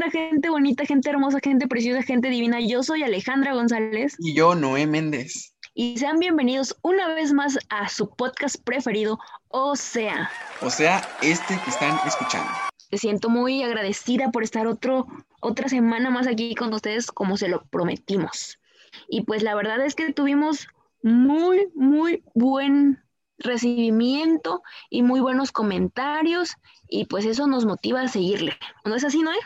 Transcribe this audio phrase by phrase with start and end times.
[0.00, 2.58] onda, gente bonita, gente hermosa, gente preciosa, gente divina?
[2.60, 4.16] Yo soy Alejandra González.
[4.18, 5.54] Y yo, Noé Méndez.
[5.74, 9.18] Y sean bienvenidos una vez más a su podcast preferido,
[9.48, 10.30] O sea.
[10.62, 12.50] O sea, este que están escuchando.
[12.90, 15.06] Me siento muy agradecida por estar otro,
[15.42, 18.58] otra semana más aquí con ustedes como se lo prometimos.
[19.06, 20.66] Y pues la verdad es que tuvimos
[21.02, 23.02] muy, muy buen
[23.36, 26.54] recibimiento y muy buenos comentarios
[26.88, 28.56] y pues eso nos motiva a seguirle.
[28.86, 29.36] ¿No es así, Noé?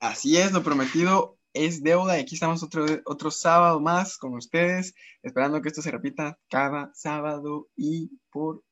[0.00, 4.94] Así es, lo prometido es deuda y aquí estamos otro, otro sábado más con ustedes,
[5.22, 8.62] esperando que esto se repita cada sábado y por,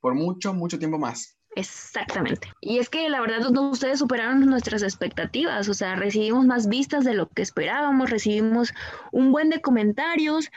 [0.00, 1.36] por mucho, mucho tiempo más.
[1.54, 2.50] Exactamente.
[2.62, 7.14] Y es que la verdad ustedes superaron nuestras expectativas, o sea, recibimos más vistas de
[7.14, 8.72] lo que esperábamos, recibimos
[9.10, 10.48] un buen de comentarios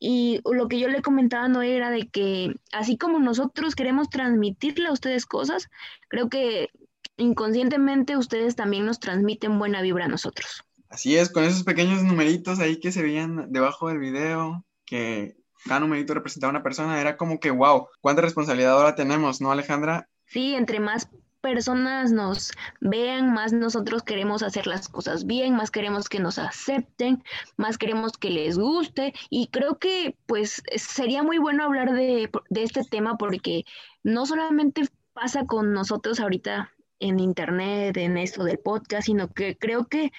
[0.00, 4.88] y lo que yo le comentaba no era de que así como nosotros queremos transmitirle
[4.88, 5.68] a ustedes cosas,
[6.08, 6.70] creo que
[7.20, 10.64] inconscientemente ustedes también nos transmiten buena vibra a nosotros.
[10.88, 15.80] Así es, con esos pequeños numeritos ahí que se veían debajo del video, que cada
[15.80, 20.08] numerito representaba a una persona, era como que, wow, cuánta responsabilidad ahora tenemos, ¿no, Alejandra?
[20.26, 21.08] Sí, entre más
[21.40, 27.22] personas nos vean, más nosotros queremos hacer las cosas bien, más queremos que nos acepten,
[27.56, 32.62] más queremos que les guste y creo que pues sería muy bueno hablar de, de
[32.62, 33.64] este tema porque
[34.02, 39.88] no solamente pasa con nosotros ahorita en internet, en esto del podcast, sino que creo
[39.88, 40.12] que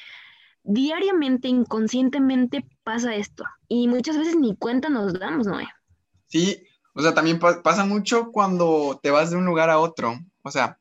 [0.63, 5.59] diariamente, inconscientemente pasa esto y muchas veces ni cuenta nos damos, ¿no?
[6.27, 10.51] Sí, o sea, también pasa mucho cuando te vas de un lugar a otro, o
[10.51, 10.79] sea,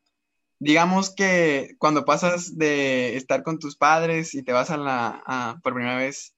[0.58, 5.74] digamos que cuando pasas de estar con tus padres y te vas a la, por
[5.74, 6.34] primera vez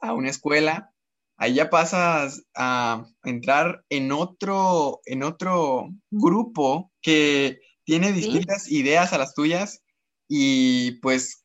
[0.00, 0.92] a una escuela,
[1.36, 9.18] ahí ya pasas a entrar en otro, en otro grupo que tiene distintas ideas a
[9.18, 9.80] las tuyas
[10.28, 11.44] y pues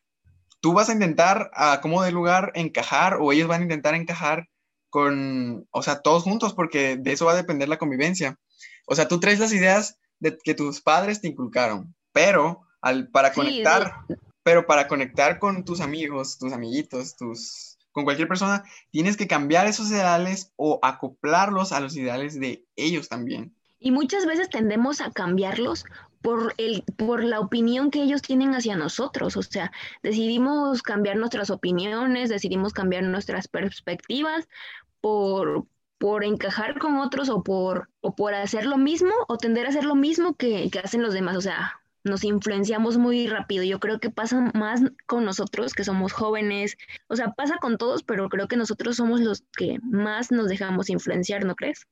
[0.59, 4.49] tú vas a intentar a como de lugar encajar o ellos van a intentar encajar
[4.89, 8.39] con, o sea, todos juntos porque de eso va a depender la convivencia.
[8.87, 13.31] O sea, tú traes las ideas de que tus padres te inculcaron, pero al, para
[13.33, 13.93] conectar,
[14.41, 19.67] pero para conectar con tus amigos, tus amiguitos, tus, con cualquier persona, tienes que cambiar
[19.67, 23.55] esos ideales o acoplarlos a los ideales de ellos también.
[23.79, 25.85] Y muchas veces tendemos a cambiarlos
[26.21, 29.37] por, el, por la opinión que ellos tienen hacia nosotros.
[29.37, 29.71] O sea,
[30.03, 34.47] decidimos cambiar nuestras opiniones, decidimos cambiar nuestras perspectivas
[35.01, 35.65] por,
[35.97, 39.85] por encajar con otros o por, o por hacer lo mismo o tender a hacer
[39.85, 41.37] lo mismo que, que hacen los demás.
[41.37, 43.63] O sea, nos influenciamos muy rápido.
[43.63, 46.77] Yo creo que pasa más con nosotros que somos jóvenes.
[47.07, 50.89] O sea, pasa con todos, pero creo que nosotros somos los que más nos dejamos
[50.89, 51.87] influenciar, ¿no crees?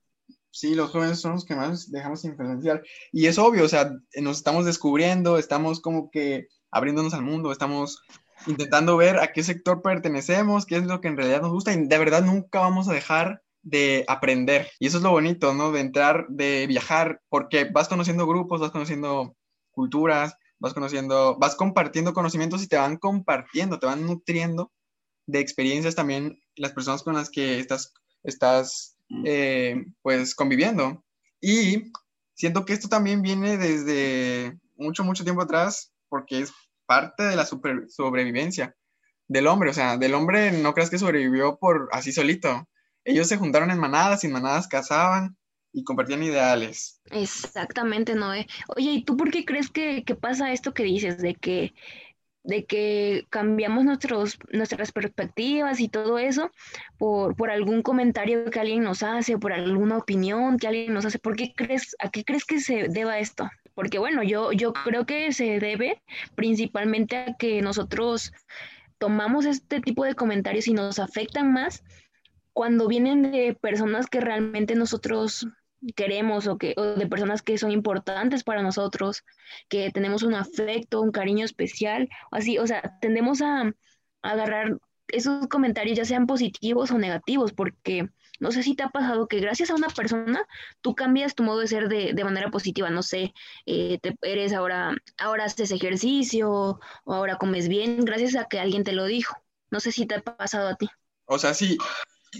[0.52, 2.84] Sí, los jóvenes son los que más dejamos influenciar.
[3.12, 8.02] Y es obvio, o sea, nos estamos descubriendo, estamos como que abriéndonos al mundo, estamos
[8.48, 11.88] intentando ver a qué sector pertenecemos, qué es lo que en realidad nos gusta y
[11.88, 14.70] de verdad nunca vamos a dejar de aprender.
[14.80, 15.72] Y eso es lo bonito, ¿no?
[15.72, 19.36] De entrar, de viajar, porque vas conociendo grupos, vas conociendo
[19.72, 24.72] culturas, vas conociendo, vas compartiendo conocimientos y te van compartiendo, te van nutriendo
[25.26, 27.94] de experiencias también las personas con las que estás,
[28.24, 31.04] estás eh, pues conviviendo.
[31.42, 31.92] Y
[32.34, 36.54] siento que esto también viene desde mucho, mucho tiempo atrás, porque es
[36.86, 38.76] parte de la sobrevivencia
[39.28, 39.70] del hombre.
[39.70, 42.68] O sea, del hombre no creas que sobrevivió por así solito.
[43.06, 45.38] Ellos se juntaron en manadas y en manadas cazaban
[45.72, 47.02] y compartían ideales.
[47.12, 48.48] Exactamente, Noé.
[48.76, 51.74] Oye, ¿y tú por qué crees que, pasa esto que dices, de que,
[52.44, 56.52] de que cambiamos nuestros, nuestras perspectivas y todo eso
[56.98, 61.20] por, por algún comentario que alguien nos hace, por alguna opinión que alguien nos hace?
[61.20, 63.50] ¿Por qué crees, a qué crees que se deba esto?
[63.76, 66.02] Porque bueno, yo, yo creo que se debe
[66.36, 68.34] principalmente a que nosotros
[68.98, 71.84] tomamos este tipo de comentarios y nos afectan más
[72.54, 75.48] cuando vienen de personas que realmente nosotros
[75.96, 79.24] queremos o, que, de personas que son importantes para nosotros,
[79.70, 83.74] que tenemos un afecto, un cariño especial, así, o sea, tendemos a,
[84.22, 84.78] agarrar
[85.08, 88.10] esos comentarios, ya sean positivos o negativos, porque
[88.40, 90.46] no sé si te ha pasado que gracias a una persona
[90.82, 93.34] tú cambias tu modo de ser de, de manera positiva, no sé,
[93.66, 98.94] eh, eres ahora, ahora haces ejercicio o ahora comes bien, gracias a que alguien te
[98.94, 99.36] lo dijo.
[99.72, 100.90] No sé si te ha pasado a ti.
[101.26, 101.78] O sea, sí,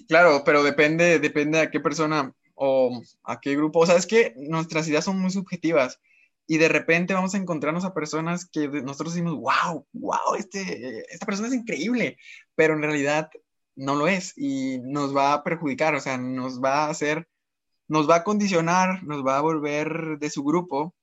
[0.08, 3.80] claro, pero depende, depende a qué persona o a qué grupo.
[3.80, 6.00] O sea, es que nuestras ideas son muy subjetivas
[6.46, 11.26] y de repente vamos a encontrarnos a personas que nosotros decimos, wow, wow, este, esta
[11.26, 12.18] persona es increíble,
[12.56, 13.30] pero en realidad
[13.76, 17.30] no lo es y nos va a perjudicar, o sea, nos va a hacer,
[17.88, 20.96] nos va a condicionar, nos va a volver de su grupo,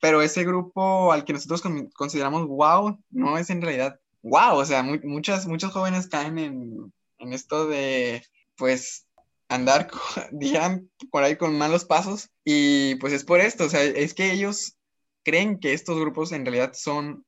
[0.00, 1.62] pero ese grupo al que nosotros
[1.94, 7.32] consideramos wow, no es en realidad wow, o sea, muchas, muchos jóvenes caen en, en
[7.32, 8.24] esto de,
[8.56, 9.06] pues,
[9.50, 9.90] andar,
[10.32, 12.30] dirán, por ahí con malos pasos.
[12.44, 14.76] Y pues es por esto, o sea, es que ellos
[15.24, 17.24] creen que estos grupos en realidad son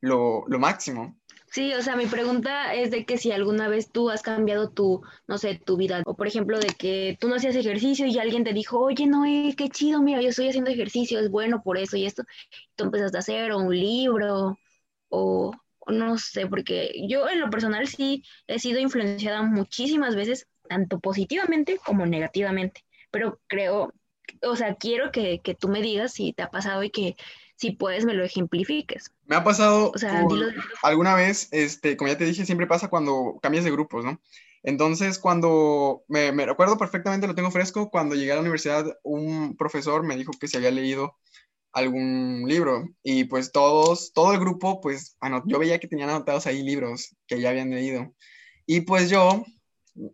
[0.00, 1.18] lo, lo máximo.
[1.50, 5.02] Sí, o sea, mi pregunta es de que si alguna vez tú has cambiado tu,
[5.26, 8.42] no sé, tu vida, o por ejemplo de que tú no hacías ejercicio y alguien
[8.44, 9.24] te dijo, oye, no,
[9.56, 12.22] qué chido, mira, yo estoy haciendo ejercicio, es bueno por eso y esto,
[12.74, 14.58] tú empezaste a hacer o un libro,
[15.08, 20.48] o, o no sé, porque yo en lo personal sí he sido influenciada muchísimas veces,
[20.72, 23.92] tanto positivamente como negativamente, pero creo,
[24.40, 27.16] o sea, quiero que, que tú me digas si te ha pasado y que
[27.56, 29.12] si puedes me lo ejemplifiques.
[29.26, 29.92] Me ha pasado
[30.82, 34.18] alguna vez, este, como ya te dije, siempre pasa cuando cambias de grupos, ¿no?
[34.62, 39.56] Entonces, cuando me, me, recuerdo perfectamente, lo tengo fresco, cuando llegué a la universidad, un
[39.58, 41.18] profesor me dijo que se había leído
[41.72, 46.46] algún libro y pues todos, todo el grupo, pues, bueno, yo veía que tenían anotados
[46.46, 48.14] ahí libros que ya habían leído.
[48.66, 49.44] Y pues yo,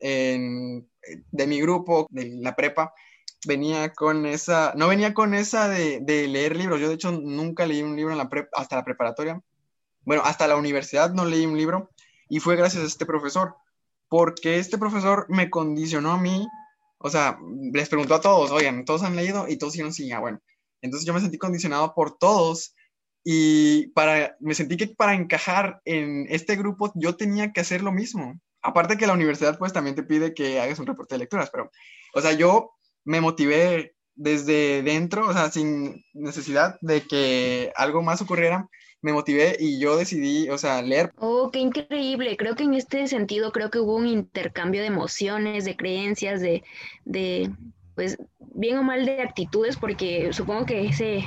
[0.00, 0.88] en,
[1.30, 2.92] de mi grupo, de la prepa,
[3.46, 6.80] venía con esa, no venía con esa de, leer libros.
[6.80, 9.40] Yo de hecho nunca leí un libro en la hasta la preparatoria.
[10.02, 11.90] Bueno, hasta la universidad no leí un libro
[12.28, 13.56] y fue gracias a este profesor,
[14.08, 16.46] porque este profesor me condicionó a mí,
[16.98, 17.38] o sea,
[17.72, 20.40] les preguntó a todos, oigan, todos han leído y todos dijeron sí, ah, bueno.
[20.80, 22.74] Entonces yo me sentí condicionado por todos
[23.24, 27.92] y para, me sentí que para encajar en este grupo yo tenía que hacer lo
[27.92, 28.40] mismo.
[28.62, 31.70] Aparte que la universidad pues también te pide que hagas un reporte de lecturas, pero,
[32.14, 32.72] o sea, yo
[33.04, 38.68] me motivé desde dentro, o sea, sin necesidad de que algo más ocurriera,
[39.00, 41.12] me motivé y yo decidí, o sea, leer.
[41.18, 42.36] Oh, qué increíble.
[42.36, 46.64] Creo que en este sentido, creo que hubo un intercambio de emociones, de creencias, de,
[47.04, 47.50] de
[47.98, 51.24] pues, bien o mal de actitudes, porque supongo que ese,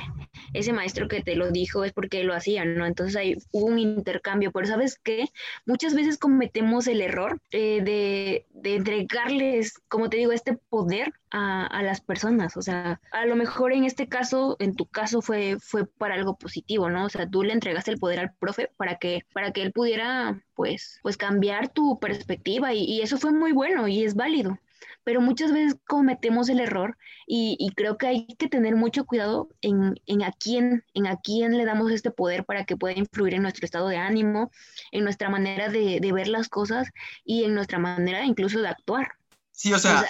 [0.54, 2.86] ese maestro que te lo dijo es porque lo hacían, ¿no?
[2.86, 5.26] Entonces hay, un intercambio, pero ¿sabes qué?
[5.66, 11.66] Muchas veces cometemos el error eh, de, de, entregarles, como te digo, este poder a,
[11.66, 15.58] a, las personas, o sea, a lo mejor en este caso, en tu caso fue,
[15.60, 17.04] fue para algo positivo, ¿no?
[17.04, 20.42] O sea, tú le entregaste el poder al profe para que, para que él pudiera,
[20.54, 24.58] pues, pues cambiar tu perspectiva y eso fue muy bueno y es válido
[25.04, 26.96] pero muchas veces cometemos el error
[27.26, 31.64] y, creo que hay que tener mucho cuidado en, a quién, en a quién le
[31.64, 34.50] damos este poder para que pueda influir en nuestro estado de ánimo,
[34.90, 36.88] en nuestra manera de, ver las cosas
[37.24, 39.12] y en nuestra manera incluso de actuar.
[39.50, 40.04] Sí, o sea,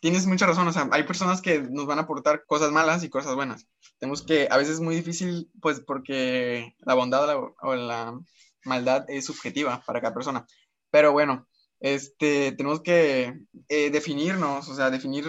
[0.00, 3.10] tienes mucha razón, o sea, hay personas que nos van a aportar cosas malas y
[3.10, 3.66] cosas buenas.
[3.98, 8.18] Tenemos que, a veces es muy difícil, pues porque la bondad o la
[8.64, 10.46] maldad es subjetiva para cada persona.
[10.90, 11.46] Pero bueno,
[11.80, 15.26] este, tenemos que eh, definirnos, o sea, definir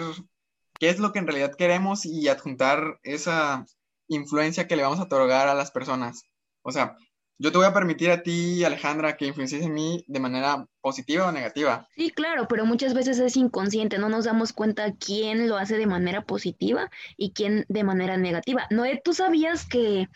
[0.78, 3.66] qué es lo que en realidad queremos y adjuntar esa
[4.08, 6.22] influencia que le vamos a otorgar a las personas.
[6.62, 6.96] O sea,
[7.38, 11.26] yo te voy a permitir a ti, Alejandra, que influencies en mí de manera positiva
[11.26, 11.86] o negativa.
[11.94, 15.86] Sí, claro, pero muchas veces es inconsciente, no nos damos cuenta quién lo hace de
[15.86, 18.66] manera positiva y quién de manera negativa.
[18.70, 20.08] Noé, ¿tú sabías que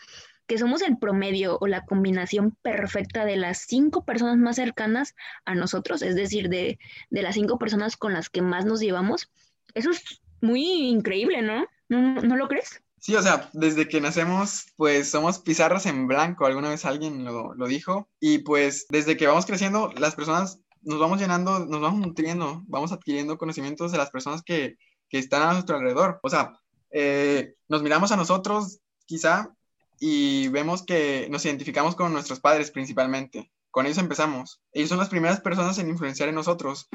[0.51, 5.15] que somos el promedio o la combinación perfecta de las cinco personas más cercanas
[5.45, 6.77] a nosotros, es decir, de,
[7.09, 9.31] las cinco personas con las que más nos llevamos.
[9.75, 11.67] Eso es muy increíble, ¿no?
[11.87, 12.83] ¿No, lo crees?
[12.99, 17.53] Sí, o sea, desde que nacemos, pues somos pizarras en blanco, alguna vez alguien lo,
[17.53, 22.05] lo dijo, y pues desde que vamos creciendo, las personas nos vamos llenando, nos vamos
[22.05, 24.75] nutriendo, vamos adquiriendo conocimientos de las personas que,
[25.07, 26.19] que están a nuestro alrededor.
[26.23, 26.59] O sea,
[26.91, 29.55] eh, nos miramos a nosotros, quizá,
[30.03, 33.51] y vemos que nos identificamos con nuestros padres principalmente.
[33.69, 34.59] Con ellos empezamos.
[34.73, 36.89] Ellos son las primeras personas en influenciar en nosotros.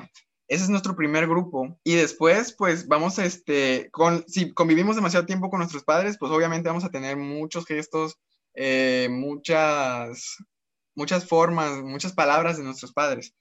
[0.48, 1.78] Ese es nuestro primer grupo.
[1.84, 6.68] Y después, pues vamos, este, con, si convivimos demasiado tiempo con nuestros padres, pues obviamente
[6.68, 8.18] vamos a tener muchos gestos,
[8.54, 10.38] eh, muchas,
[10.96, 13.36] muchas formas, muchas palabras de nuestros padres.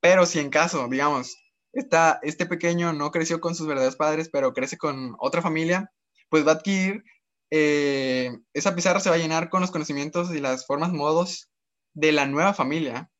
[0.00, 1.36] Pero si en caso, digamos,
[1.72, 5.90] esta, este pequeño no creció con sus verdaderos padres, pero crece con otra familia,
[6.28, 7.02] pues va a adquirir
[7.50, 11.48] eh, esa pizarra se va a llenar con los conocimientos y las formas, modos
[11.94, 13.10] de la nueva familia.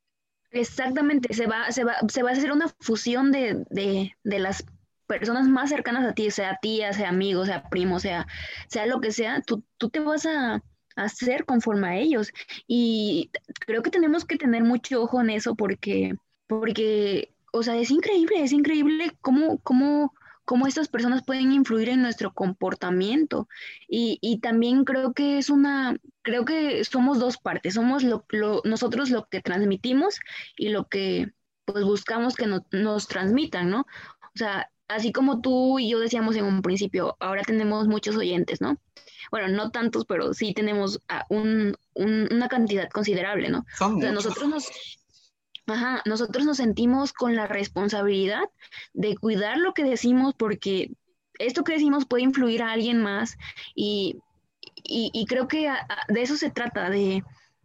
[0.50, 4.64] Exactamente, se va, se va, se va a hacer una fusión de, de, de las
[5.06, 8.26] personas más cercanas a ti, sea tía, sea amigo, sea primo, sea,
[8.68, 10.62] sea lo que sea, tú, tú te vas a,
[10.99, 12.32] hacer conforme a ellos.
[12.66, 13.30] Y
[13.61, 16.14] creo que tenemos que tener mucho ojo en eso porque,
[16.47, 20.12] porque o sea, es increíble, es increíble cómo, cómo
[20.48, 23.50] cómo estas personas pueden influir en nuestro comportamiento.
[23.86, 28.24] Y, también creo que es una, creo que somos dos partes, somos lo,
[28.64, 30.18] nosotros lo que transmitimos
[30.56, 31.32] y lo que
[31.66, 33.80] pues buscamos que nos transmitan, ¿no?
[33.80, 38.62] O sea, así como tú y yo decíamos en un principio, ahora tenemos muchos oyentes,
[38.62, 38.78] ¿no?
[39.30, 43.66] Bueno, no tantos, pero sí tenemos una cantidad considerable, ¿no?
[43.80, 44.70] o sea, nosotros nos,
[45.68, 48.42] ajá, nosotros nos sentimos con la responsabilidad
[48.94, 50.92] de cuidar lo que decimos porque
[51.38, 53.37] esto que decimos puede influir a alguien más
[53.75, 54.18] y,
[54.84, 55.70] y, creo que
[56.08, 57.22] de eso se trata, de,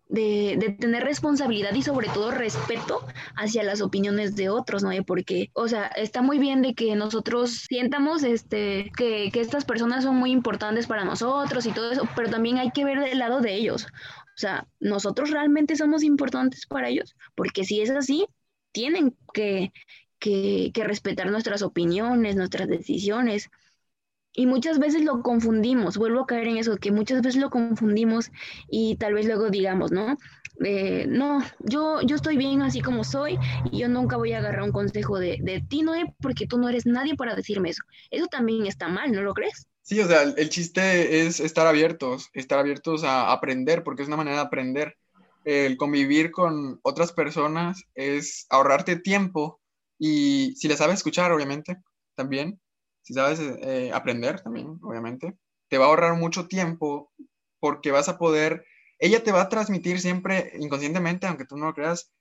[0.09, 3.05] de, tener responsabilidad y sobre todo respeto
[3.35, 4.91] hacia las opiniones de otros, ¿no?
[5.05, 10.03] Porque, o sea, está muy bien de que nosotros sientamos este, que, que estas personas
[10.03, 13.41] son muy importantes para nosotros y todo eso, pero también hay que ver del lado
[13.41, 13.87] de ellos.
[14.35, 18.25] O sea, nosotros realmente somos importantes para ellos, porque si es así,
[18.71, 19.71] tienen que,
[20.19, 23.49] que, que respetar nuestras opiniones, nuestras decisiones.
[24.35, 28.31] Y muchas veces lo confundimos, vuelvo a caer en eso, que muchas veces lo confundimos
[28.67, 30.17] y tal vez luego digamos, ¿no?
[30.65, 33.37] Eh, no, yo, yo estoy bien así como soy
[33.71, 36.69] y yo nunca voy a agarrar un consejo de, de ti, Noé, porque tú no
[36.69, 37.83] eres nadie para decirme eso.
[38.11, 39.67] Eso también está mal, ¿no lo crees?
[39.83, 44.17] Sí, o sea, el, chiste es estar abiertos, estar abiertos a aprender, porque es una
[44.17, 44.97] manera de aprender.
[45.43, 49.59] El convivir con otras personas es ahorrarte tiempo
[49.99, 51.77] y si le sabes escuchar, obviamente,
[52.15, 52.61] también
[53.03, 55.37] si sabes eh, aprender también, obviamente,
[55.69, 57.11] te va a ahorrar mucho tiempo
[57.59, 58.65] porque vas a poder,
[58.97, 62.11] ella te va a transmitir siempre inconscientemente, aunque tú no lo creas,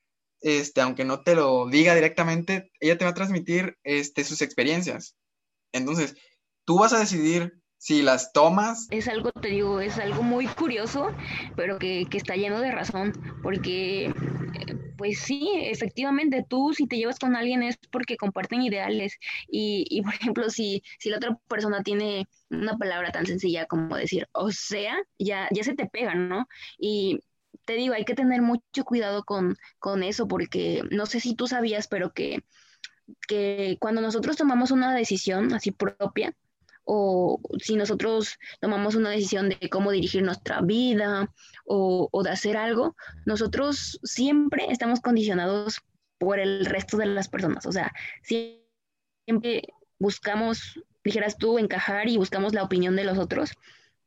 [0.41, 5.17] este, aunque no te lo diga directamente, ella te va a transmitir este, sus experiencias.
[5.73, 6.17] Entonces,
[6.65, 8.87] tú vas a decidir si las tomas.
[8.91, 11.11] Es algo, te digo, es algo muy curioso,
[11.57, 14.13] pero que, que está lleno de razón, porque,
[14.97, 20.03] pues sí, efectivamente, tú si te llevas con alguien es porque comparten ideales y, y,
[20.03, 24.53] por ejemplo, si, si la otra persona tiene una palabra tan sencilla como decir, o
[24.53, 26.47] sea, ya, ya se te pega, ¿no?
[26.79, 27.21] Y
[27.65, 31.49] te digo, hay que tener mucho cuidado con, con eso, porque no sé si tú
[31.49, 32.45] sabías, pero que
[33.29, 36.35] que cuando nosotros tomamos una decisión así propia,
[36.85, 41.33] o si nosotros tomamos una decisión de cómo dirigir nuestra vida
[41.65, 45.81] o, de hacer algo, nosotros siempre estamos condicionados
[46.19, 47.67] por el resto de las personas.
[47.67, 49.63] O sea, siempre
[49.99, 53.53] buscamos, dijeras tú, encajar y buscamos la opinión de los otros.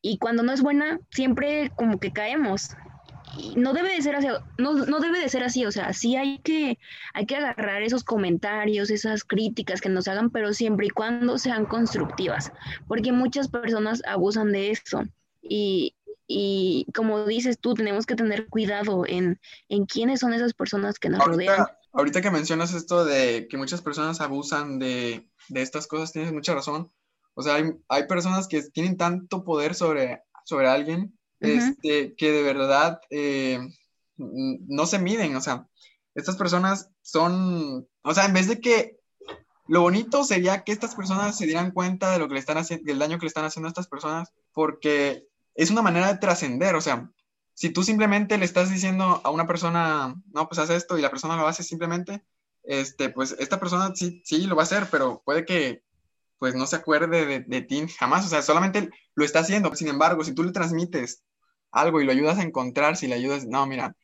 [0.01, 2.69] Y cuando no es buena, siempre como que caemos
[3.55, 4.27] no debe de ser así,
[4.57, 6.79] no, no, debe de ser así, o sea, sí hay que,
[7.13, 11.65] hay que agarrar esos comentarios, esas críticas que nos hagan, pero siempre y cuando sean
[11.65, 12.51] constructivas,
[12.87, 15.03] porque muchas personas abusan de eso
[15.41, 15.95] y,
[16.27, 19.39] y como dices tú, tenemos que tener cuidado en,
[19.69, 21.67] en quiénes son esas personas que nos rodean.
[21.93, 26.53] Ahorita que mencionas esto de que muchas personas abusan de, de estas cosas, tienes mucha
[26.53, 26.91] razón.
[27.35, 32.43] O sea, hay, hay personas que tienen tanto poder sobre, sobre alguien este, que de
[32.43, 33.59] verdad eh,
[34.17, 35.67] no se miden, o sea,
[36.13, 38.99] estas personas son, o sea, en vez de que
[39.67, 42.85] lo bonito sería que estas personas se dieran cuenta de lo que le están haciendo,
[42.85, 46.75] del daño que le están haciendo a estas personas, porque es una manera de trascender,
[46.75, 47.11] o sea,
[47.53, 51.09] si tú simplemente le estás diciendo a una persona, no, pues haz esto y la
[51.09, 52.23] persona lo hace simplemente,
[52.63, 55.84] este, pues esta persona sí, sí lo va a hacer, pero puede que
[56.39, 59.73] pues no se acuerde de, de ti jamás, o sea, solamente lo está haciendo.
[59.75, 61.23] Sin embargo, si tú le transmites
[61.71, 63.95] algo y lo ayudas a encontrar, si le ayudas, no, mira,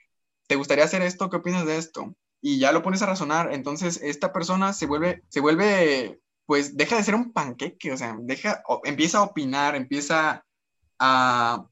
[0.48, 1.30] ¿te gustaría hacer esto?
[1.30, 2.16] ¿Qué opinas de esto?
[2.42, 6.98] Y ya lo pones a razonar, entonces esta persona se vuelve, se vuelve, pues deja
[6.98, 10.44] de ser un panqueque, o sea, deja, empieza a opinar, empieza
[11.00, 11.66] a,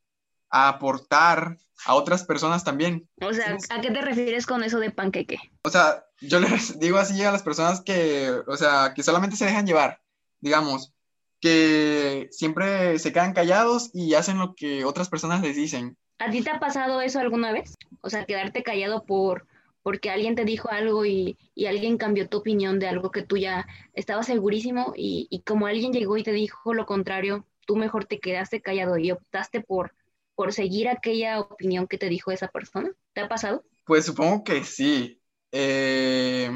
[0.50, 3.10] a aportar a otras personas también.
[3.22, 5.39] O sea, ¿a qué te refieres con eso de panqueque?
[5.63, 9.46] O sea, yo les digo así a las personas que, o sea, que solamente se
[9.46, 10.01] dejan llevar,
[10.41, 10.93] digamos,
[11.39, 15.98] que siempre se quedan callados y hacen lo que otras personas les dicen.
[16.19, 17.75] ¿A ti te ha pasado eso alguna vez?
[18.01, 19.48] O sea, quedarte callado por
[19.81, 23.65] porque alguien te dijo algo y, alguien cambió tu opinión de algo que tú ya
[23.93, 28.19] estabas segurísimo y, y, como alguien llegó y te dijo lo contrario, tú mejor te
[28.19, 29.93] quedaste callado y optaste por,
[30.36, 32.91] por seguir aquella opinión que te dijo esa persona.
[33.13, 33.63] ¿Te ha pasado?
[33.86, 35.22] Pues supongo que sí.
[35.51, 36.50] Eh,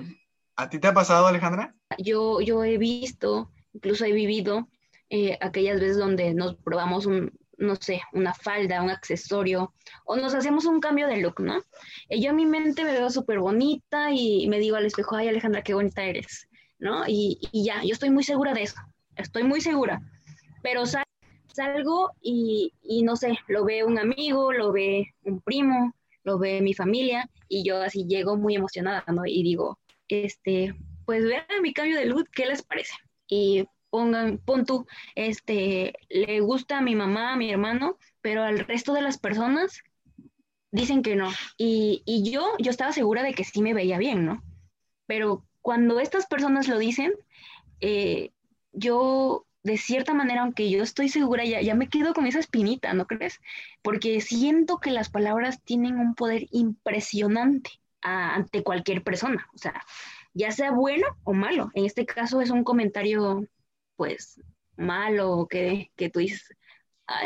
[0.55, 1.75] ¿A ti te ha pasado, Alejandra?
[1.97, 4.67] Yo, yo he visto, incluso he vivido
[5.09, 9.73] eh, aquellas veces donde nos probamos un, no sé, una falda, un accesorio,
[10.05, 11.61] o nos hacemos un cambio de look, ¿no?
[12.09, 15.27] Y yo en mi mente me veo súper bonita y me digo al espejo, ay
[15.27, 16.47] Alejandra, qué bonita eres,
[16.79, 17.03] ¿no?
[17.07, 18.79] Y, y ya, yo estoy muy segura de eso,
[19.15, 20.01] estoy muy segura,
[20.61, 26.39] pero salgo y, y no sé, lo ve un amigo, lo ve un primo, lo
[26.39, 29.25] ve mi familia, y yo así llego muy emocionada, ¿no?
[29.25, 29.77] Y digo,
[30.07, 30.73] este,
[31.05, 32.93] pues vean mi cambio de look, ¿qué les parece?
[33.35, 34.85] Y pongan, pon tú,
[35.15, 39.83] este, le gusta a mi mamá, a mi hermano, pero al resto de las personas
[40.71, 41.31] dicen que no.
[41.57, 44.43] Y, y yo, yo estaba segura de que sí me veía bien, ¿no?
[45.07, 47.13] Pero cuando estas personas lo dicen,
[47.81, 48.31] eh,
[48.71, 52.93] yo de cierta manera, aunque yo estoy segura, ya, ya me quedo con esa espinita,
[52.93, 53.39] ¿no crees?
[53.81, 57.71] Porque siento que las palabras tienen un poder impresionante
[58.01, 59.81] ante cualquier persona, o sea,
[60.33, 61.69] ya sea bueno o malo.
[61.73, 63.45] En este caso es un comentario,
[63.95, 64.41] pues,
[64.75, 66.43] malo que, que tú dices.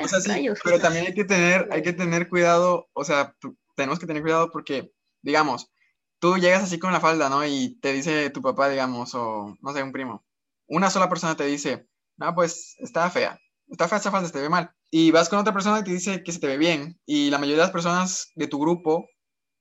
[0.04, 3.36] o sea, sí, pero también hay que tener, hay que tener cuidado, o sea,
[3.76, 5.72] tenemos que tener cuidado porque, digamos,
[6.20, 7.46] tú llegas así con la falda, ¿no?
[7.46, 10.26] Y te dice tu papá, digamos, o no sé, un primo.
[10.68, 11.88] Una sola persona te dice,
[12.18, 14.72] no, pues está fea, está fea esa falda, se te ve mal.
[14.90, 17.00] Y vas con otra persona y te dice que se te ve bien.
[17.06, 19.08] Y la mayoría de las personas de tu grupo,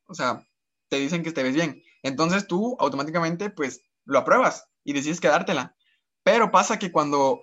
[0.07, 0.43] o sea,
[0.89, 1.83] te dicen que te ves bien.
[2.07, 5.75] Entonces tú automáticamente, pues, lo apruebas y decides quedártela.
[6.23, 7.41] Pero pasa que cuando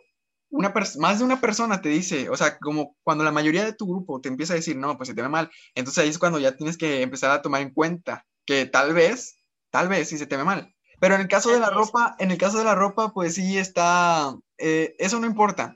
[0.50, 3.88] una más de una persona te dice, o sea, como cuando la mayoría de tu
[3.88, 6.38] grupo te empieza a decir, no, pues se te ve mal, entonces ahí es cuando
[6.38, 9.40] ya tienes que empezar a tomar en cuenta que tal vez,
[9.72, 10.74] tal vez sí se te ve mal.
[11.00, 13.58] Pero en el caso de la ropa, en el caso de la ropa, pues sí
[13.58, 15.76] está, eh, eso no importa,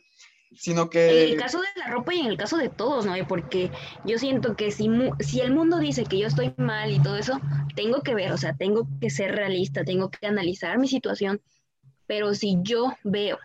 [0.55, 1.25] sino que...
[1.25, 3.13] En el caso de la ropa y en el caso de todos, ¿no?
[3.27, 3.71] Porque
[4.05, 4.89] yo siento que si,
[5.19, 7.39] si el mundo dice que yo estoy mal y todo eso,
[7.75, 11.41] tengo que ver, o sea, tengo que ser realista, tengo que analizar mi situación,
[12.05, 13.37] pero si yo veo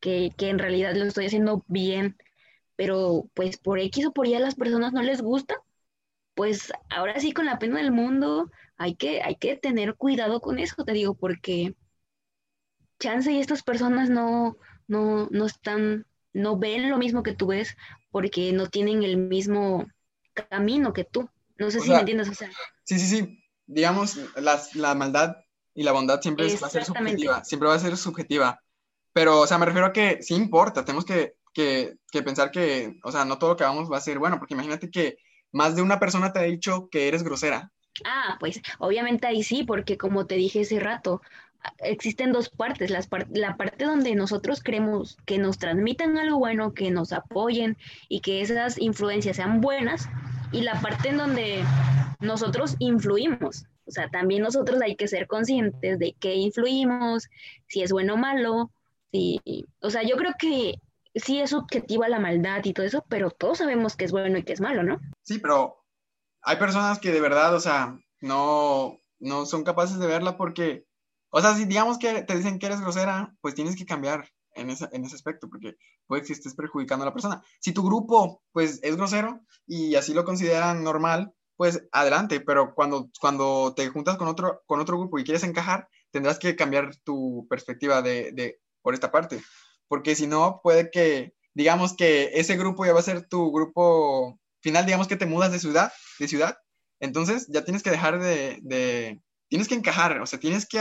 [0.00, 2.16] que, que en realidad lo estoy haciendo bien,
[2.76, 5.56] pero pues por X o por Y a las personas no les gusta,
[6.34, 10.58] pues ahora sí con la pena del mundo hay que, hay que tener cuidado con
[10.58, 11.74] eso, te digo, porque
[12.98, 17.76] chance y estas personas no, no, no están, no ven lo mismo que tú ves
[18.10, 19.86] porque no tienen el mismo
[20.50, 21.28] camino que tú.
[21.58, 22.50] No sé si me entiendes, o sea.
[22.84, 23.42] Sí, sí, sí.
[23.66, 24.18] Digamos,
[24.74, 25.36] la maldad
[25.74, 28.60] y la bondad siempre va a ser subjetiva, siempre va a ser subjetiva.
[29.12, 32.98] Pero, o sea, me refiero a que sí importa, tenemos que, que, que pensar que,
[33.02, 35.16] o sea, no todo lo que hagamos va a ser bueno, porque imagínate que
[35.52, 37.72] más de una persona te ha dicho que eres grosera.
[38.04, 41.22] Ah, pues obviamente ahí sí, porque como te dije hace rato,
[41.78, 47.12] existen dos partes, la parte donde nosotros creemos que nos transmitan algo bueno, que nos
[47.12, 47.76] apoyen
[48.08, 50.08] y que esas influencias sean buenas,
[50.52, 51.64] y la parte en donde
[52.20, 53.66] nosotros influimos.
[53.86, 57.28] O sea, también nosotros hay que ser conscientes de qué influimos,
[57.68, 58.70] si es bueno o malo,
[59.12, 59.40] si,
[59.80, 60.80] o sea, yo creo que
[61.14, 64.42] sí es subjetiva la maldad y todo eso, pero todos sabemos que es bueno y
[64.42, 65.00] que es malo, ¿no?
[65.22, 65.84] Sí, pero
[66.42, 70.85] hay personas que de verdad, o sea, no, no son capaces de verla porque,
[71.36, 74.70] o sea, si digamos que te dicen que eres grosera, pues tienes que cambiar en
[74.70, 77.42] ese, en ese aspecto, porque puede que estés perjudicando a la persona.
[77.60, 83.10] Si tu grupo, pues, es grosero y así lo consideran normal, pues adelante, pero cuando,
[83.20, 87.46] cuando te juntas con otro, con otro grupo y quieres encajar, tendrás que cambiar tu
[87.48, 89.42] perspectiva de, de por esta parte
[89.88, 94.38] porque si no, puede que, digamos que ese grupo ya va a ser tu grupo
[94.60, 96.56] final, digamos que te mudas de ciudad, de ciudad,
[97.00, 100.80] entonces ya tienes que dejar de, tienes que encajar, o sea, tienes que,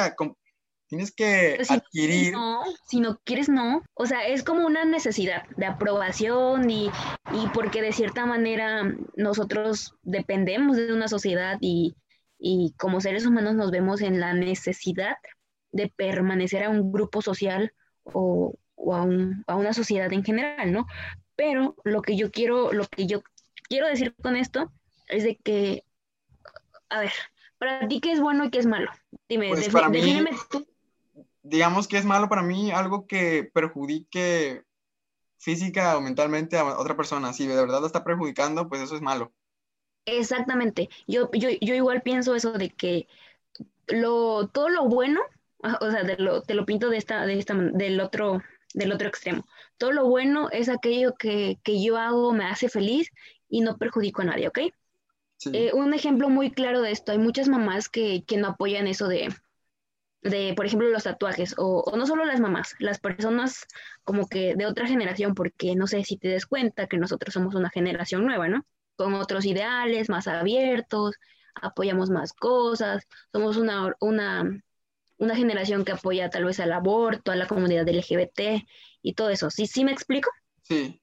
[0.88, 2.34] tienes que adquirir.
[2.34, 3.84] No, si no quieres, no.
[3.94, 6.90] O sea, es como una necesidad de aprobación y,
[7.34, 8.84] y porque de cierta manera
[9.16, 11.96] nosotros dependemos de una sociedad y,
[12.38, 15.18] y como seres humanos nos vemos en la necesidad
[15.72, 19.04] de permanecer a un grupo social o, o a,
[19.56, 20.86] una sociedad en general, ¿no?
[21.36, 23.22] Pero lo que yo quiero, lo que yo
[23.68, 24.72] quiero decir con esto
[25.08, 25.84] es de que,
[26.90, 27.12] a ver,
[27.58, 28.90] para ti qué es bueno y qué es malo.
[29.28, 30.66] Dime, pues para mí, tú.
[31.48, 34.64] Digamos que es malo para mí algo que perjudique
[35.38, 37.34] física o mentalmente a otra persona.
[37.34, 39.32] Si de verdad lo está perjudicando, pues eso es malo.
[40.06, 40.90] Exactamente.
[41.08, 43.08] Yo, yo, yo igual pienso eso de que
[43.88, 45.22] lo, todo lo bueno,
[45.60, 48.42] o sea, lo, te lo pinto de esta, de esta, del otro,
[48.74, 49.46] del otro extremo.
[49.78, 53.12] Todo lo bueno es aquello que, yo hago, me hace feliz
[53.50, 54.60] y no perjudico a nadie, ¿ok?
[55.54, 59.30] Eh, un ejemplo muy claro de esto, hay muchas mamás que, no apoyan eso de,
[60.26, 63.68] de, por ejemplo, los tatuajes, o, no solo las mamás, las personas
[64.04, 67.56] como que de otra generación, porque no sé si te des cuenta que nosotros somos
[67.56, 68.66] una generación nueva, ¿no?
[68.98, 71.16] Con otros ideales, más abiertos,
[71.54, 74.50] apoyamos más cosas, somos una, una
[75.18, 78.66] una generación que apoya tal vez al aborto, a la comunidad LGBT
[79.02, 79.50] y todo eso.
[79.50, 80.30] ¿Sí, sí me explico?
[80.64, 81.02] Sí.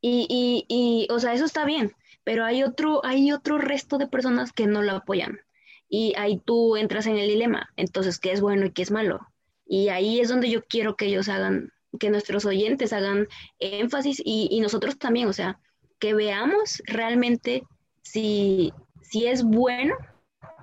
[0.00, 1.92] Y, y, y, o sea, eso está bien,
[2.24, 5.40] pero hay otro, hay otro resto de personas que no lo apoyan.
[5.88, 7.70] Y ahí tú entras en el dilema.
[7.76, 9.20] Entonces, ¿qué es bueno y qué es malo?
[9.66, 14.48] Y ahí es donde yo quiero que ellos hagan, que nuestros oyentes hagan énfasis y,
[14.50, 15.58] y nosotros también, o sea,
[15.98, 17.64] que veamos realmente
[18.02, 18.72] si,
[19.02, 19.94] si es bueno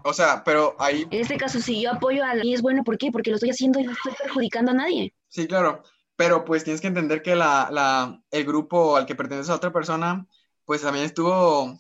[0.08, 1.08] o sea, pero ahí...
[1.10, 3.12] En este caso, si yo apoyo a y es bueno, ¿por qué?
[3.12, 5.16] Porque lo estoy haciendo y no estoy perjudicando a nadie.
[5.30, 5.82] Sí, claro,
[6.16, 9.74] pero pues tienes que entender que la, la, el grupo al que pertenece a otra
[9.74, 10.28] persona,
[10.64, 11.80] pues también estuvo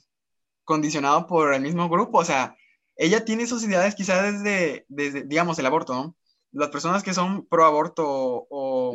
[0.63, 2.57] condicionado por el mismo grupo, o sea,
[2.95, 6.15] ella tiene sus ideas quizás desde, desde digamos, el aborto, ¿no?
[6.51, 8.05] Las personas que son pro aborto
[8.49, 8.93] o,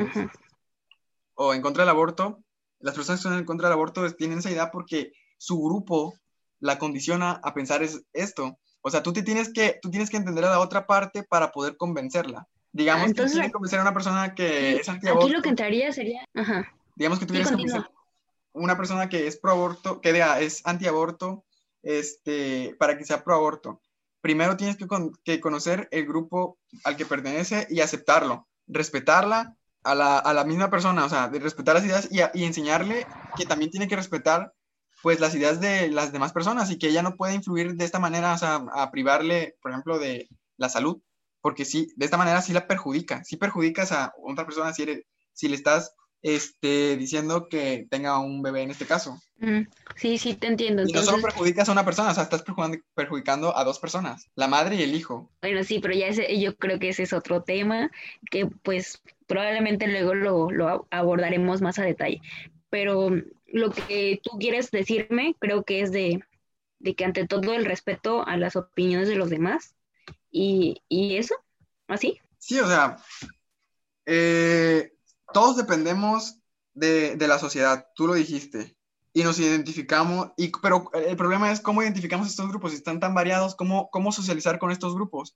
[1.35, 2.43] o en contra del aborto,
[2.79, 6.15] las personas que están en contra del aborto tienen esa idea porque su grupo
[6.59, 8.57] la condiciona a pensar es esto.
[8.81, 11.51] O sea, tú, te tienes que, tú tienes que entender a la otra parte para
[11.51, 12.47] poder convencerla.
[12.71, 15.25] Digamos que tienes que convencer a una persona que es antiaborto.
[15.25, 16.25] Aquí lo que entraría sería...
[16.33, 16.71] Ajá.
[16.95, 17.83] Digamos que tú quieres convencer
[18.53, 21.45] una persona que es pro aborto, que es antiaborto,
[21.83, 23.81] este, para que sea pro aborto.
[24.21, 30.69] Primero tienes que, conocer el grupo al que pertenece y aceptarlo, respetarla a la, misma
[30.69, 34.53] persona, o sea, respetar las ideas y, enseñarle que también tiene que respetar
[35.01, 37.97] pues las ideas de las demás personas y que ella no puede influir de esta
[37.97, 41.01] manera, o sea, a privarle, por ejemplo, de la salud,
[41.41, 44.85] porque sí, de esta manera sí la perjudica, sí perjudicas a otra persona si,
[45.33, 49.19] si le estás este, diciendo que tenga un bebé en este caso.
[49.95, 50.83] sí, sí, te entiendo.
[50.87, 52.43] Y no solo perjudicas a una persona, o sea, estás
[52.93, 55.31] perjudicando a dos personas, la madre y el hijo.
[55.41, 57.91] Bueno, sí, pero ya ese, yo creo que ese es otro tema
[58.29, 62.21] que pues probablemente luego lo, lo abordaremos más a detalle.
[62.69, 63.11] Pero
[63.47, 66.23] lo que tú quieres decirme creo que es de,
[66.95, 69.75] que ante todo el respeto a las opiniones de los demás
[70.31, 71.35] y, eso,
[71.87, 72.19] así.
[72.37, 72.97] Sí, o sea,
[74.05, 74.90] eh,
[75.31, 76.39] todos dependemos
[76.73, 78.75] de, la sociedad, tú lo dijiste,
[79.13, 83.13] y nos identificamos, y, pero el problema es cómo identificamos estos grupos, si están tan
[83.13, 85.35] variados, ¿cómo, cómo socializar con estos grupos?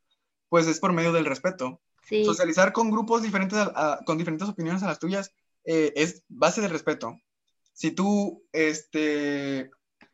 [0.49, 1.81] Pues es por medio del respeto.
[2.23, 3.67] Socializar con grupos diferentes,
[4.05, 5.31] con diferentes opiniones a las tuyas,
[5.63, 7.17] eh, es base del respeto
[7.75, 9.69] si tú este,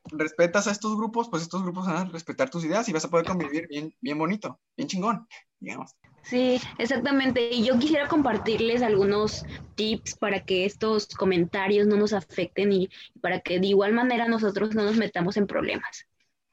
[0.09, 3.09] respetas a estos grupos, pues estos grupos van a respetar tus ideas y vas a
[3.09, 5.27] poder convivir bien, bien bonito, bien chingón,
[5.59, 5.95] digamos.
[6.23, 7.51] Sí, exactamente.
[7.51, 12.89] Y yo quisiera compartirles algunos tips para que estos comentarios no nos afecten y
[13.21, 16.05] para que de igual manera nosotros no nos metamos en problemas.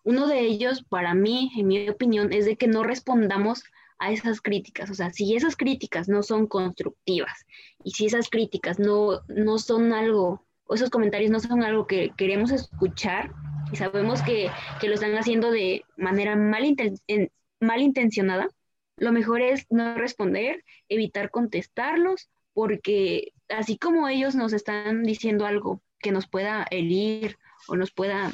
[0.05, 3.63] Uno de ellos, para mí, en mi opinión, es de que no respondamos
[3.99, 4.91] a esas críticas.
[4.91, 7.45] O sea, si esas críticas no son constructivas
[7.85, 12.51] y si esas críticas no, no son algo esos comentarios no son algo que queremos
[12.51, 13.33] escuchar
[13.73, 14.51] y sabemos que,
[14.83, 18.49] lo están haciendo de manera mal, intencionada,
[18.97, 25.81] lo mejor es no responder, evitar contestarlos, porque así como ellos nos están diciendo algo
[26.01, 27.37] que nos pueda herir
[27.69, 28.33] o nos pueda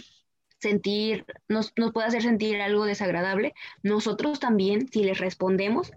[0.58, 5.92] sentir, nos, nos pueda hacer sentir algo desagradable, nosotros también, si les respondemos,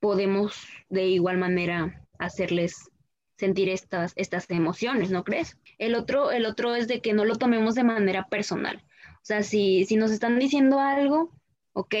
[0.00, 2.90] podemos de igual manera hacerles
[3.36, 5.58] sentir estas, estas emociones, ¿no crees?
[5.78, 8.82] El otro, el otro es de que no lo tomemos de manera personal.
[9.16, 11.32] O sea, si, si nos están diciendo algo,
[11.72, 11.94] ok,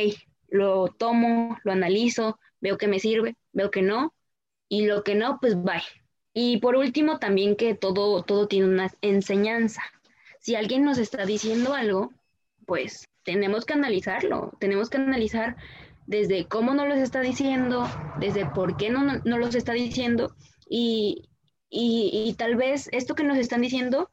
[0.48, 4.14] lo tomo, lo analizo, veo que me sirve, veo que no,
[4.68, 5.82] y lo que no, pues bye.
[6.32, 9.82] Y por último, también que todo, todo tiene una enseñanza.
[10.40, 12.12] Si alguien nos está diciendo algo,
[12.66, 15.56] pues tenemos que analizarlo, tenemos que analizar
[16.06, 17.88] desde cómo nos lo está diciendo,
[18.20, 20.36] desde por qué no, no los está diciendo
[20.68, 21.28] y,
[21.70, 24.10] y, tal vez esto que nos están diciendo,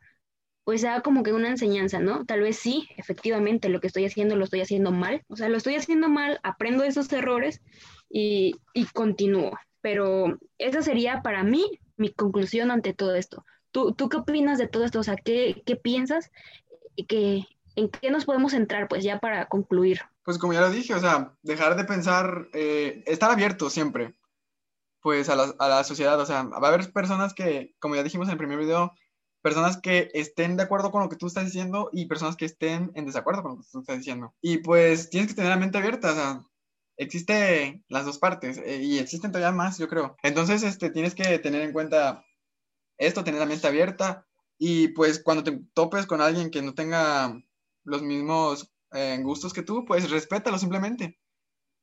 [0.64, 2.26] pues sea como que una enseñanza, ¿no?
[2.26, 5.58] Tal vez sí, efectivamente, lo que estoy haciendo lo estoy haciendo mal, o sea, lo
[5.58, 7.62] estoy haciendo mal, aprendo esos errores
[8.10, 9.58] y, y continúo.
[9.82, 13.46] Pero esa sería para mí mi conclusión ante todo esto.
[13.72, 15.00] ¿Tú, ¿Tú qué opinas de todo esto?
[15.00, 16.32] O sea, ¿qué, qué piensas?
[17.08, 20.02] Que, ¿En qué nos podemos centrar, pues, ya para concluir?
[20.24, 24.14] Pues como ya lo dije, o sea, dejar de pensar, eh, estar abierto siempre
[25.04, 26.20] pues a la, a la sociedad.
[26.20, 28.94] O sea, va a haber personas que, como ya dijimos en el primer video,
[29.44, 32.92] personas que estén de acuerdo con lo que tú estás diciendo y personas que estén
[32.96, 34.34] en desacuerdo con lo que tú estás diciendo.
[34.42, 36.44] Y pues tienes que tener la mente abierta, o sea,
[36.98, 40.16] existe las dos partes eh, y existen todavía más, yo creo.
[40.24, 42.26] Entonces, este, tienes que tener en cuenta
[42.98, 44.26] esto, tener la mente abierta
[44.58, 47.38] y pues cuando te topes con alguien que no tenga
[47.84, 51.20] los mismos eh, gustos que tú, pues respétalo simplemente.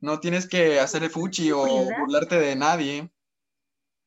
[0.00, 1.64] No tienes que hacer el fuchi o
[1.98, 3.10] burlarte de nadie,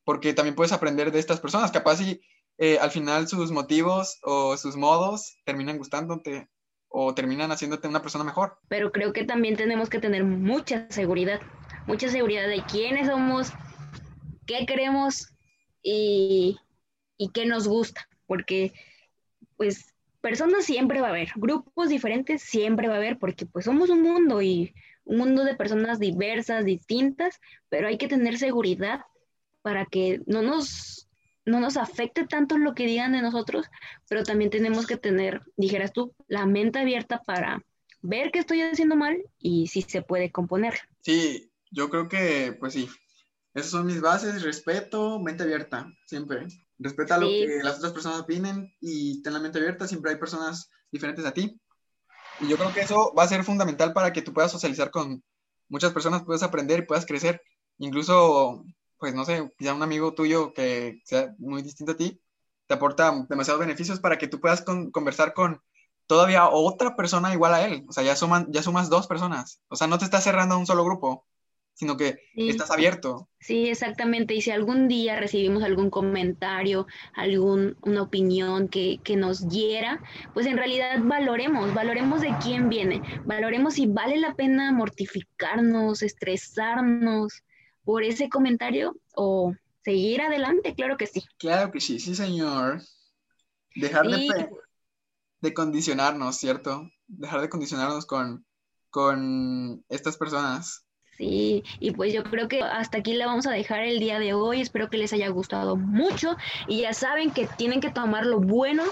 [0.04, 1.72] porque también puedes aprender de estas personas.
[1.72, 2.22] Capaz y
[2.58, 6.50] eh, al final sus motivos o sus modos terminan gustándote
[6.88, 8.60] o terminan haciéndote una persona mejor.
[8.68, 11.42] Pero creo que también tenemos que tener mucha seguridad,
[11.88, 13.52] mucha seguridad de quiénes somos,
[14.46, 15.34] qué queremos
[15.82, 16.60] y,
[17.18, 18.74] y qué nos gusta, porque
[19.58, 23.90] pues personas siempre va a haber, grupos diferentes siempre va a haber, porque pues somos
[23.90, 24.74] un mundo y
[25.06, 27.40] un mundo de personas diversas, distintas,
[27.70, 29.02] pero hay que tener seguridad
[29.62, 31.08] para que no nos,
[31.46, 33.66] no nos afecte tanto lo que digan de nosotros,
[34.10, 37.64] pero también tenemos que tener, dijeras tú, la mente abierta para
[38.02, 40.76] ver qué estoy haciendo mal y si se puede componer.
[41.02, 42.90] Sí, yo creo que, pues sí,
[43.54, 46.48] esas son mis bases, respeto, mente abierta, siempre.
[46.80, 50.70] Respeta lo que las otras personas opinen y ten la mente abierta, siempre hay personas
[50.92, 51.60] diferentes a ti
[52.40, 55.24] y yo creo que eso va a ser fundamental para que tú puedas socializar con
[55.70, 57.42] muchas personas, puedas aprender y puedas crecer.
[57.78, 58.64] Incluso,
[58.98, 62.22] pues no sé, quizá un amigo tuyo que sea muy distinto a ti,
[62.68, 65.62] te aporta demasiados beneficios para que tú puedas conversar con
[66.08, 67.86] todavía otra persona igual a él.
[67.88, 69.62] O sea, ya, suman, ya sumas dos personas.
[69.68, 71.26] O sea, no te estás cerrando a un solo grupo,
[71.74, 73.30] sino que estás abierto.
[73.40, 74.34] Sí, exactamente.
[74.34, 80.02] Y si algún día recibimos algún comentario, alguna opinión que, que nos hiera,
[80.34, 87.44] pues en realidad valoremos, valoremos de quién viene, valoremos si vale la pena mortificarnos, estresarnos
[87.84, 91.24] por ese comentario o seguir adelante, claro que sí.
[91.38, 92.82] Claro que sí, sí, señor.
[93.76, 94.50] Dejar de,
[95.42, 96.90] de condicionarnos, ¿cierto?
[97.08, 98.46] Dejar de condicionarnos con,
[98.90, 100.86] con estas personas.
[101.18, 104.34] Sí, y pues yo creo que hasta aquí la vamos a dejar el día de
[104.34, 104.62] hoy.
[104.62, 106.36] Espero que les haya gustado mucho
[106.68, 108.84] y ya saben que tienen que tomar lo bueno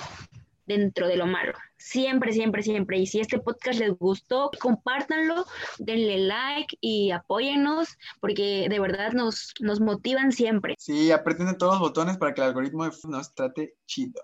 [0.66, 1.54] dentro de lo malo.
[1.78, 3.00] Siempre, siempre, siempre.
[3.00, 5.46] Y si este podcast les gustó, compártanlo,
[5.80, 10.76] denle like y apóyennos porque de verdad nos, nos motivan siempre.
[10.78, 14.22] Sí, aprieten todos los botones para que el algoritmo nos trate chido.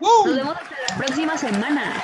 [0.00, 2.02] Nos vemos hasta la próxima semana.